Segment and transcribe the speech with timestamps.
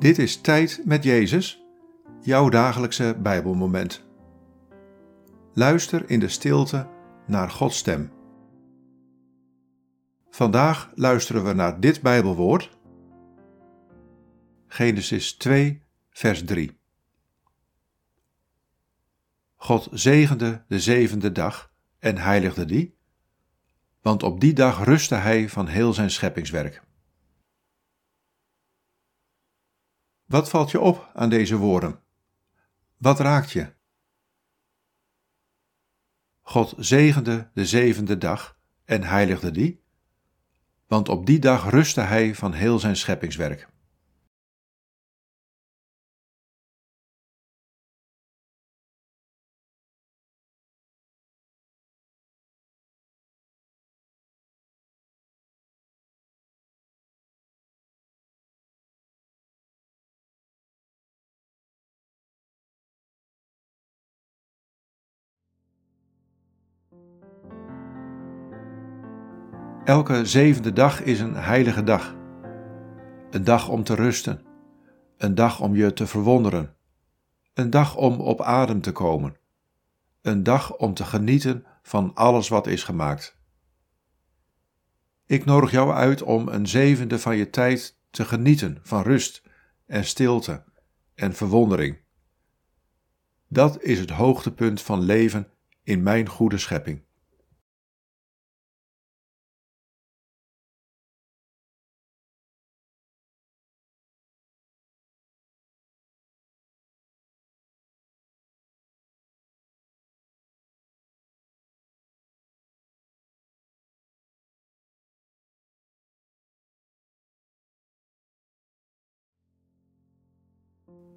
[0.00, 1.64] Dit is Tijd met Jezus,
[2.20, 4.04] jouw dagelijkse Bijbelmoment.
[5.54, 6.88] Luister in de stilte
[7.26, 8.12] naar Gods stem.
[10.30, 12.78] Vandaag luisteren we naar dit Bijbelwoord.
[14.66, 16.78] Genesis 2, vers 3.
[19.56, 22.96] God zegende de zevende dag en heiligde die,
[24.02, 26.82] want op die dag rustte hij van heel zijn scheppingswerk.
[30.30, 32.00] Wat valt je op aan deze woorden?
[32.96, 33.72] Wat raakt je?
[36.40, 39.82] God zegende de zevende dag en heiligde die,
[40.86, 43.68] want op die dag rustte hij van heel zijn scheppingswerk.
[69.84, 72.16] Elke zevende dag is een heilige dag.
[73.30, 74.42] Een dag om te rusten.
[75.16, 76.74] Een dag om je te verwonderen.
[77.54, 79.36] Een dag om op adem te komen.
[80.22, 83.38] Een dag om te genieten van alles wat is gemaakt.
[85.26, 89.42] Ik nodig jou uit om een zevende van je tijd te genieten van rust
[89.86, 90.64] en stilte
[91.14, 91.98] en verwondering.
[93.48, 95.48] Dat is het hoogtepunt van leven
[95.82, 97.02] in mijn goede schepping.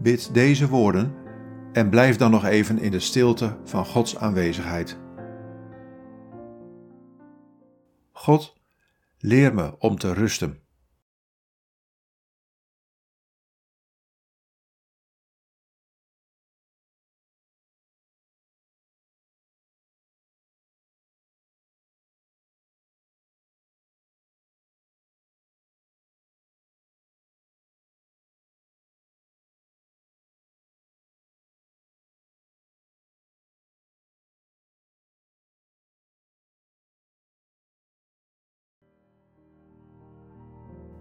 [0.00, 1.27] Bid deze woorden
[1.72, 4.98] en blijf dan nog even in de stilte van Gods aanwezigheid.
[8.12, 8.56] God,
[9.18, 10.62] leer me om te rusten.